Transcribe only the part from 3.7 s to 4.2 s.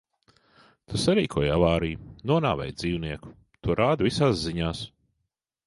rāda